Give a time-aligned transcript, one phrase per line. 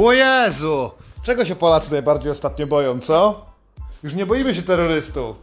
[0.00, 0.90] O Jezu!
[1.22, 3.46] Czego się Polacy najbardziej ostatnio boją, co?
[4.02, 5.36] Już nie boimy się terrorystów.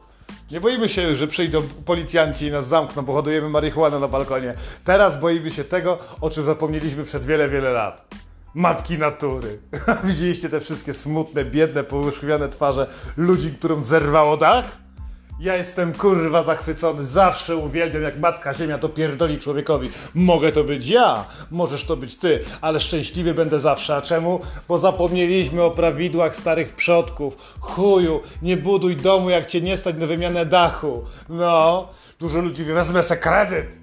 [0.52, 4.54] Nie boimy się, że przyjdą policjanci i nas zamkną, bo hodujemy marihuanę na balkonie.
[4.84, 8.16] Teraz boimy się tego, o czym zapomnieliśmy przez wiele, wiele lat.
[8.54, 9.60] Matki natury.
[10.04, 12.88] Widzieliście te wszystkie smutne, biedne, połyszwione twarze
[13.18, 14.85] ludzi, którym zerwało dach?
[15.40, 19.90] Ja jestem kurwa zachwycony, zawsze uwielbiam jak Matka Ziemia to pierdoli człowiekowi.
[20.14, 23.96] Mogę to być ja, możesz to być ty, ale szczęśliwy będę zawsze.
[23.96, 24.40] A czemu?
[24.68, 27.56] Bo zapomnieliśmy o prawidłach starych przodków.
[27.60, 31.04] Chuju, nie buduj domu jak cię nie stać na wymianę dachu.
[31.30, 31.90] No,
[32.20, 33.78] dużo ludzi mówi, wezmę se kredyt.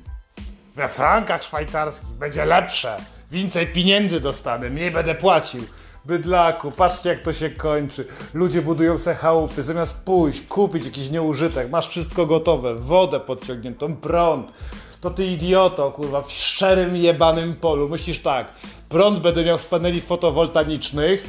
[0.76, 2.96] We frankach szwajcarskich będzie lepsze.
[3.30, 5.64] Więcej pieniędzy dostanę, mniej będę płacił.
[6.04, 8.04] Bydlaku, patrzcie jak to się kończy.
[8.34, 14.52] Ludzie budują se chałupy, zamiast pójść, kupić jakiś nieużytek, masz wszystko gotowe, wodę podciągniętą, prąd.
[15.00, 17.88] To ty idioto, kurwa, w szczerym jebanym polu.
[17.88, 18.52] Myślisz tak,
[18.88, 21.24] prąd będę miał z paneli fotowoltaicznych.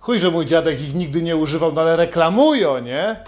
[0.00, 3.24] Chuj, że mój dziadek ich nigdy nie używał, no ale reklamują, nie?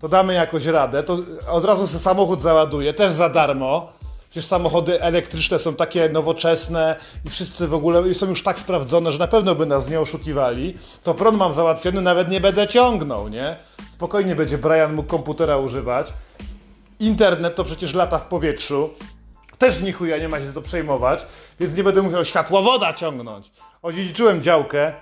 [0.00, 1.02] To damy jakoś radę.
[1.02, 1.18] To
[1.50, 3.92] od razu sobie samochód załaduje, też za darmo.
[4.30, 9.18] Przecież samochody elektryczne są takie nowoczesne i wszyscy w ogóle są już tak sprawdzone, że
[9.18, 10.74] na pewno by nas nie oszukiwali.
[11.02, 13.56] To prąd mam załatwiony, nawet nie będę ciągnął, nie?
[13.90, 16.12] Spokojnie będzie Brian mógł komputera używać.
[17.00, 18.90] Internet to przecież lata w powietrzu.
[19.58, 21.26] Też ni chuja nie ma się co przejmować,
[21.60, 23.52] więc nie będę musiał światłowoda ciągnąć.
[23.82, 24.92] Odziedziczyłem działkę,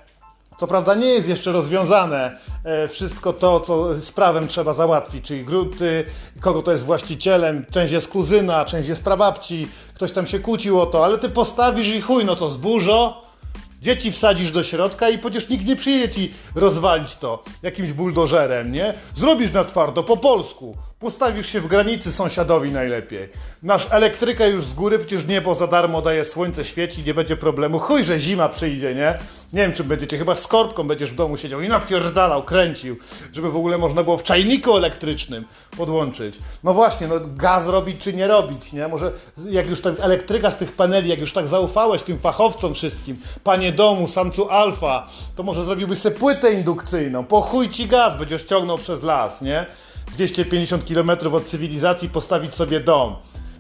[0.59, 5.45] co prawda nie jest jeszcze rozwiązane e, wszystko to, co z prawem trzeba załatwić, czyli
[5.45, 6.05] grunty,
[6.41, 10.87] kogo to jest właścicielem, część jest kuzyna, część jest prababci, ktoś tam się kłócił o
[10.87, 13.23] to, ale ty postawisz i chuj, no co, zburzo?
[13.83, 18.95] Dzieci wsadzisz do środka i przecież nikt nie przyjedzie ci rozwalić to jakimś buldożerem, nie?
[19.15, 20.77] Zrobisz na twardo, po polsku.
[21.01, 23.29] Postawisz się w granicy sąsiadowi najlepiej.
[23.63, 27.79] Nasz elektryka już z góry, przecież niebo za darmo daje, słońce świeci, nie będzie problemu.
[27.79, 29.19] Chuj, że zima przyjdzie, nie?
[29.53, 32.97] Nie wiem, czym będziecie, chyba z korbką będziesz w domu siedział i napierdalał, kręcił,
[33.33, 35.45] żeby w ogóle można było w czajniku elektrycznym
[35.77, 36.39] podłączyć.
[36.65, 38.89] No właśnie, no gaz robić czy nie robić, nie?
[38.89, 39.12] Może
[39.51, 43.72] jak już ten elektryka z tych paneli, jak już tak zaufałeś tym fachowcom wszystkim, panie
[43.72, 45.06] domu, samcu alfa,
[45.37, 49.67] to może zrobiłbyś sobie płytę indukcyjną, po chuj ci gaz, będziesz ciągnął przez las, nie?
[50.11, 53.17] 250 km od cywilizacji postawić sobie dom.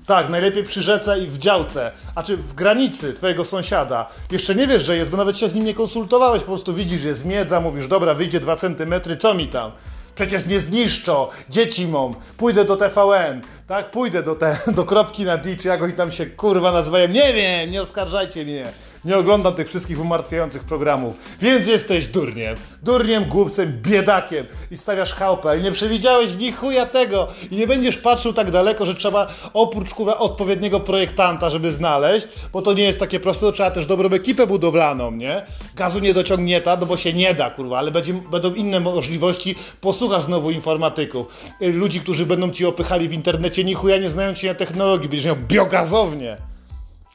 [0.06, 4.06] Tak, najlepiej przy rzece i w działce, a czy w granicy twojego sąsiada.
[4.30, 7.04] Jeszcze nie wiesz, że jest, bo nawet się z nim nie konsultowałeś, po prostu widzisz,
[7.04, 9.72] jest miedza, mówisz, dobra, wyjdzie 2 cm, co mi tam?
[10.14, 15.36] Przecież nie zniszczą, dzieci mam, pójdę do TVN, tak, pójdę do, te, do kropki na
[15.36, 18.72] D, czy jak oni tam się kurwa nazywają, nie wiem, nie oskarżajcie mnie.
[19.04, 22.56] Nie oglądam tych wszystkich umartwiających programów, więc jesteś durniem.
[22.82, 27.96] Durniem, głupcem, biedakiem i stawiasz chałupę, i nie przewidziałeś ni chuja tego i nie będziesz
[27.96, 32.98] patrzył tak daleko, że trzeba oprócz kurwa odpowiedniego projektanta, żeby znaleźć, bo to nie jest
[32.98, 35.42] takie proste, to trzeba też dobrą ekipę budowlaną, nie?
[35.76, 39.54] Gazu nie dociągnięta, no bo się nie da, kurwa, ale będzie, będą inne możliwości.
[39.80, 41.26] Posłuchasz znowu informatyków,
[41.62, 45.08] y, ludzi, którzy będą ci opychali w internecie, ni chuja nie znając się na technologii,
[45.08, 46.36] będziesz miał biogazownię.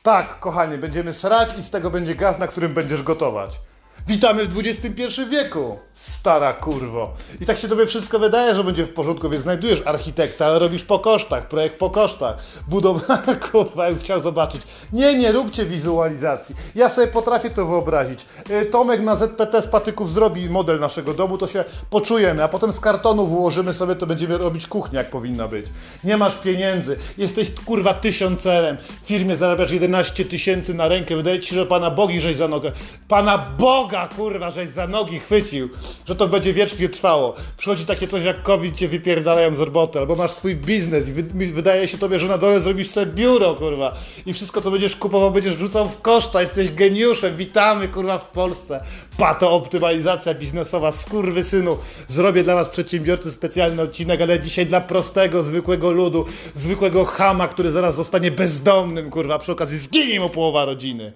[0.03, 3.59] Tak, kochanie, będziemy srać i z tego będzie gaz, na którym będziesz gotować.
[4.07, 7.13] Witamy w XXI wieku, stara kurwo.
[7.41, 10.99] I tak się tobie wszystko wydaje, że będzie w porządku, więc znajdujesz architekta, robisz po
[10.99, 12.37] kosztach, projekt po kosztach,
[12.67, 13.17] budowa,
[13.51, 14.61] kurwa, bym chciał zobaczyć.
[14.93, 16.55] Nie, nie róbcie wizualizacji.
[16.75, 18.25] Ja sobie potrafię to wyobrazić.
[18.49, 22.73] Y, Tomek na ZPT z patyków zrobi model naszego domu, to się poczujemy, a potem
[22.73, 25.65] z kartonu ułożymy sobie, to będziemy robić kuchnię, jak powinna być.
[26.03, 31.49] Nie masz pieniędzy, jesteś kurwa tysiącerem, w firmie zarabiasz 11 tysięcy na rękę, wydaje ci
[31.49, 32.71] się, że pana Bogi żeś za nogę.
[33.07, 33.92] Pana Boga!
[33.97, 35.69] Kurwa, żeś za nogi chwycił,
[36.07, 37.35] że to będzie wiecznie trwało.
[37.57, 41.23] Przychodzi takie coś jak COVID, cię wypierdalają z roboty, albo masz swój biznes i wy,
[41.53, 43.95] wydaje się tobie, że na dole zrobisz sobie biuro, kurwa,
[44.25, 48.83] i wszystko, co będziesz kupował, będziesz wrzucał w koszta, jesteś geniuszem, witamy, kurwa, w Polsce.
[49.17, 51.77] Pato optymalizacja biznesowa, skurwy synu.
[52.07, 57.71] Zrobię dla was przedsiębiorcy specjalny odcinek, ale dzisiaj dla prostego, zwykłego ludu, zwykłego chama, który
[57.71, 61.13] zaraz zostanie bezdomnym, kurwa, przy okazji zginie mu połowa rodziny.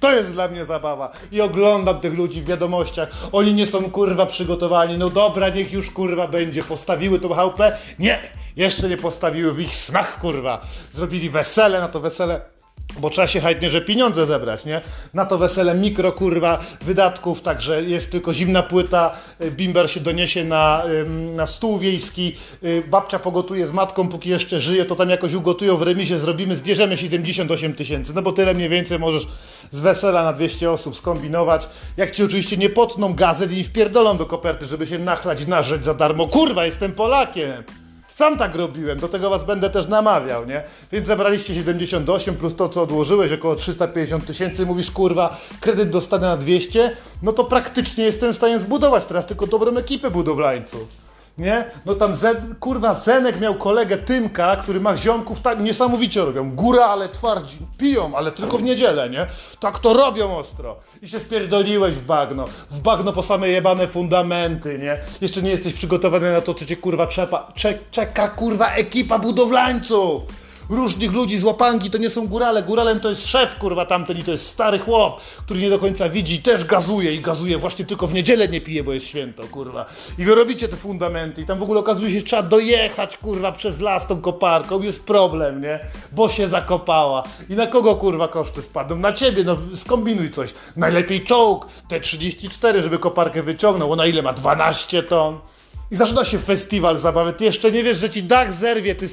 [0.00, 1.12] To jest dla mnie zabawa.
[1.32, 3.08] I oglądam tych ludzi w wiadomościach.
[3.32, 4.98] Oni nie są kurwa przygotowani.
[4.98, 6.64] No dobra, niech już kurwa będzie.
[6.64, 7.76] Postawiły tą chałupę?
[7.98, 8.18] Nie!
[8.56, 10.60] Jeszcze nie postawiły w ich snach kurwa.
[10.92, 12.57] Zrobili wesele, na to wesele
[13.00, 14.80] bo trzeba się że pieniądze zebrać, nie?
[15.14, 20.44] Na to wesele mikro, kurwa, wydatków, także jest tylko zimna płyta, y, bimber się doniesie
[20.44, 20.82] na,
[21.36, 25.76] na stół wiejski, y, babcia pogotuje z matką, póki jeszcze żyje, to tam jakoś ugotują
[25.76, 29.26] w remisie, zrobimy, zbierzemy 78 tysięcy, no bo tyle mniej więcej możesz
[29.70, 34.26] z wesela na 200 osób skombinować, jak ci oczywiście nie potną gazet i wpierdolą do
[34.26, 37.87] koperty, żeby się nachlać, narzeć za darmo, kurwa, jestem Polakiem!
[38.18, 40.62] Sam tak robiłem, do tego was będę też namawiał, nie?
[40.92, 46.36] Więc zebraliście 78 plus to, co odłożyłeś, około 350 tysięcy, mówisz, kurwa, kredyt dostanę na
[46.36, 51.07] 200, no to praktycznie jestem w stanie zbudować teraz tylko dobrą ekipę budowlańców.
[51.38, 51.64] Nie?
[51.86, 56.50] No tam Zen, kurwa Zenek miał kolegę Tymka, który ma ziomków tak niesamowicie robią.
[56.50, 57.58] Góra, ale twardzi.
[57.78, 59.26] Piją, ale tylko w niedzielę, nie?
[59.60, 60.76] Tak to robią ostro.
[61.02, 62.44] I się wpierdoliłeś w bagno.
[62.70, 64.98] W bagno po same jebane fundamenty, nie?
[65.20, 70.22] Jeszcze nie jesteś przygotowany na to, co cię kurwa czepa, cze, czeka kurwa ekipa budowlańców
[70.68, 72.62] różnych ludzi z łapangi, to nie są górale.
[72.62, 76.08] Góralem to jest szef, kurwa, tamten i to jest stary chłop, który nie do końca
[76.08, 79.86] widzi, też gazuje i gazuje właśnie tylko w niedzielę nie pije, bo jest święto, kurwa.
[80.18, 83.52] I wy robicie te fundamenty i tam w ogóle okazuje się, że trzeba dojechać, kurwa,
[83.52, 85.80] przez las tą koparką, jest problem, nie?
[86.12, 87.22] Bo się zakopała.
[87.48, 88.96] I na kogo, kurwa, koszty spadną?
[88.96, 90.54] Na ciebie, no skombinuj coś.
[90.76, 94.32] Najlepiej czołg, T34, żeby koparkę wyciągnął, ona ile ma?
[94.32, 95.38] 12 ton?
[95.90, 97.32] I zaczyna się festiwal zabawy.
[97.32, 99.08] Ty jeszcze nie wiesz, że ci dach zerwie, ty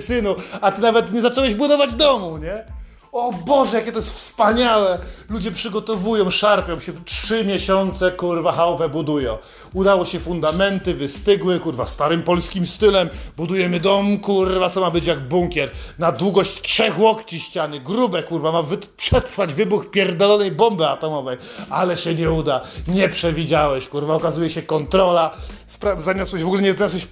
[0.00, 2.64] synu, a ty nawet nie zacząłeś budować domu, nie?
[3.12, 4.98] O Boże, jakie to jest wspaniałe!
[5.28, 9.38] Ludzie przygotowują, szarpią się, trzy miesiące, kurwa, chałupę budują.
[9.74, 13.08] Udało się fundamenty, wystygły, kurwa, starym polskim stylem.
[13.36, 15.70] Budujemy dom, kurwa, co ma być jak bunkier.
[15.98, 18.62] Na długość trzech łokci ściany, grube, kurwa, ma
[18.96, 21.38] przetrwać wybuch pierdolonej bomby atomowej.
[21.70, 22.60] Ale się nie uda.
[22.88, 25.30] Nie przewidziałeś, kurwa, okazuje się kontrola.
[25.66, 27.06] Spra zaniosłeś, w ogóle nie zaniosłeś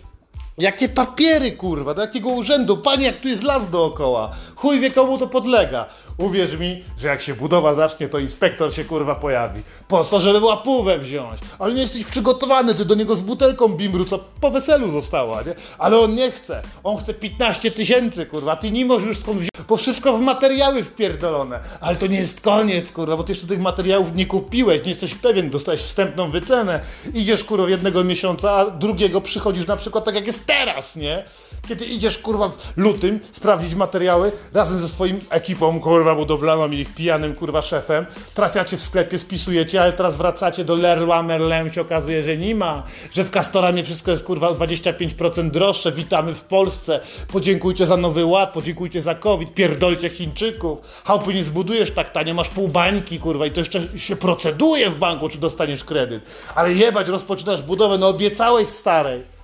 [0.59, 2.77] Jakie papiery, kurwa, do jakiego urzędu?
[2.77, 4.31] Panie, jak tu jest las dookoła.
[4.57, 5.87] Chuj wie komu to podlega.
[6.19, 9.63] Uwierz mi, że jak się budowa zacznie, to inspektor się kurwa pojawi.
[9.89, 11.41] Po co, żeby łapówę wziąć?
[11.59, 15.55] Ale nie jesteś przygotowany, ty do niego z butelką bimbru, co po weselu została, nie?
[15.79, 16.63] Ale on nie chce.
[16.85, 18.57] On chce 15 tysięcy, kurwa.
[18.57, 21.61] Ty nie możesz już skąd wziąć, bo wszystko w materiały wpierdolone.
[21.81, 25.15] Ale to nie jest koniec, kurwa, bo ty jeszcze tych materiałów nie kupiłeś, nie jesteś
[25.15, 26.81] pewien, dostałeś wstępną wycenę.
[27.15, 31.25] Idziesz, kurwa, jednego miesiąca, a drugiego przychodzisz na przykład tak jak jest teraz, nie?
[31.69, 36.95] Kiedy idziesz, kurwa, w lutym sprawdzić materiały razem ze swoim ekipą, kurwa, budowlaną i ich
[36.95, 42.23] pijanym, kurwa, szefem, trafiacie w sklepie, spisujecie, ale teraz wracacie do Leroy Merlin, się okazuje,
[42.23, 42.83] że nie ma,
[43.15, 47.01] że w Castoramie wszystko jest, kurwa, o 25% droższe, witamy w Polsce,
[47.33, 52.49] podziękujcie za Nowy Ład, podziękujcie za COVID, pierdolcie Chińczyków, chałupy nie zbudujesz tak tanie, masz
[52.49, 56.23] pół bańki, kurwa, i to jeszcze się proceduje w banku, czy dostaniesz kredyt,
[56.55, 59.38] ale jebać, rozpoczynasz budowę, no obiecałeś starej,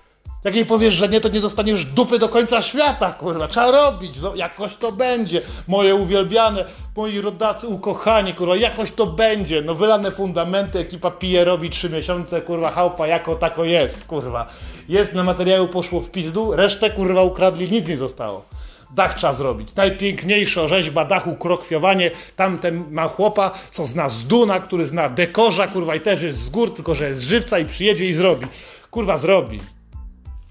[0.45, 3.49] jak jej powiesz, że nie, to nie dostaniesz dupy do końca świata, kurwa.
[3.49, 5.43] Trzeba robić, jakoś to będzie.
[5.69, 6.65] Moje uwielbiane,
[6.97, 9.63] moi rodacy ukochani, kurwa, jakoś to będzie.
[9.63, 14.47] No wylane fundamenty, ekipa pije, robi trzy miesiące, kurwa, chałpa jako tako jest, kurwa.
[14.89, 18.45] Jest, na materiału poszło w pizdu, resztę, kurwa, ukradli, nic nie zostało.
[18.91, 19.75] Dach trzeba zrobić.
[19.75, 22.11] Najpiękniejsza rzeźba dachu, krokwiowanie.
[22.37, 26.49] Tamten ma chłopa, co zna z Duna, który zna dekorza, kurwa, i też jest z
[26.49, 28.47] gór, tylko że jest żywca i przyjedzie i zrobi.
[28.91, 29.61] Kurwa, zrobi.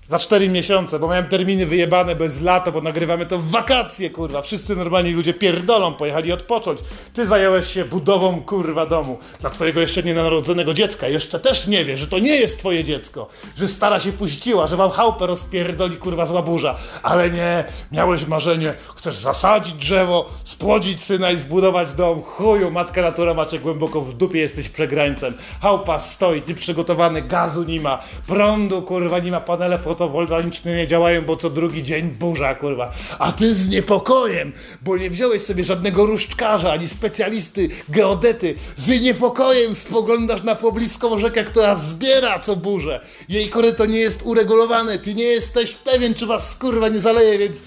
[0.08, 4.42] Za 4 miesiące, bo miałem terminy wyjebane bez lato, bo nagrywamy to w wakacje, kurwa.
[4.42, 6.80] Wszyscy normalni ludzie pierdolą, pojechali odpocząć.
[7.14, 9.18] Ty zająłeś się budową, kurwa, domu.
[9.40, 11.08] Dla twojego jeszcze nienarodzonego dziecka.
[11.08, 13.28] Jeszcze też nie wie, że to nie jest twoje dziecko.
[13.58, 16.76] Że stara się puściła, że wam chałupę rozpierdoli, kurwa, zła burza.
[17.04, 22.22] Ale nie, miałeś marzenie, chcesz zasadzić drzewo, spłodzić syna i zbudować dom.
[22.22, 25.34] Chuju, matka natura macie głęboko w dupie, jesteś przegrańcem.
[25.62, 31.22] Chałupa stoi, ty przygotowany, gazu nie ma, prądu, kurwa, nie ma, panele fotowoltaiczne nie działają,
[31.22, 32.94] bo co drugi dzień burza, kurwa.
[33.20, 34.52] A ty z niepokojem,
[34.82, 38.56] bo nie wziąłeś sobie żadnego różdżkarza, ani specjalisty, geodety.
[38.78, 43.00] Z niepokojem spoglądasz na pobliską rzekę, która wzbiera co burzę.
[43.30, 47.58] Jej koryto nie jest uregulowane, ty nie jesteś pewien, czy was kurwa nie zaleje, więc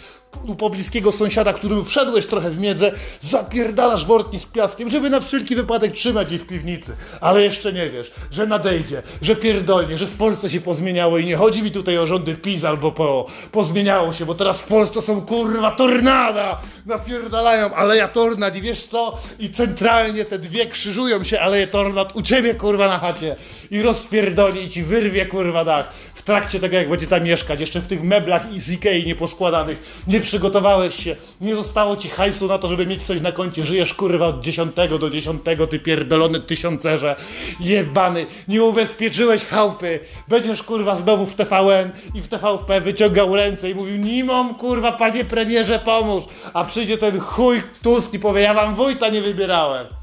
[0.49, 5.56] u pobliskiego sąsiada, którym wszedłeś trochę w miedzę, zapierdalasz worki z piaskiem, żeby na wszelki
[5.56, 6.97] wypadek trzymać je w piwnicy.
[7.21, 11.37] Ale jeszcze nie wiesz, że nadejdzie, że pierdolnie, że w Polsce się pozmieniało i nie
[11.37, 13.26] chodzi mi tutaj o rządy PiS albo PO.
[13.52, 16.61] Pozmieniało się, bo teraz w Polsce są kurwa tornada!
[16.87, 19.18] Napierdalają aleja tornad i wiesz co?
[19.38, 23.37] I centralnie te dwie krzyżują się aleje tornad u ciebie kurwa na chacie
[23.71, 27.80] i rozpierdoli i ci wyrwie kurwa dach w trakcie tego jak będzie tam mieszkać, jeszcze
[27.80, 30.02] w tych meblach i z Ikei nieposkładanych.
[30.06, 33.94] Nie przygotowałeś się, nie zostało ci hajsu na to, żeby mieć coś na koncie, żyjesz
[33.94, 37.16] kurwa od dziesiątego do dziesiątego, ty pierdolony tysiącerze,
[37.61, 43.75] jebany, nie ubezpieczyłeś chałupy, będziesz kurwa znowu w TVN i w TVP wyciągał ręce i
[43.75, 48.75] mówił, nimom kurwa panie premierze pomóż, a przyjdzie ten chuj Tusk i powie, ja wam
[48.75, 49.95] wójta nie wybierałem.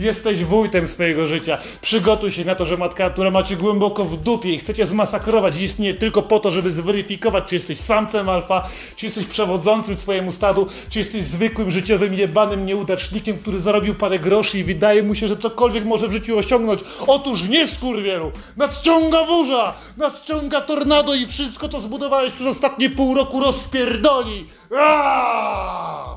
[0.00, 1.58] Jesteś wójtem swojego życia.
[1.82, 5.94] Przygotuj się na to, że matka natura macie głęboko w dupie i chcecie zmasakrować istnieje
[5.94, 10.98] tylko po to, żeby zweryfikować, czy jesteś samcem alfa, czy jesteś przewodzącym swojemu stadu, czy
[10.98, 15.84] jesteś zwykłym, życiowym, jebanym nieudacznikiem, który zarobił parę groszy i wydaje mu się, że cokolwiek
[15.84, 16.80] może w życiu osiągnąć.
[17.06, 18.32] Otóż nie, skurwielu!
[18.56, 19.74] Nadciąga burza!
[19.96, 24.46] Nadciąga tornado i wszystko, co zbudowałeś przez ostatnie pół roku rozpierdoli!
[24.78, 26.09] Aaaa!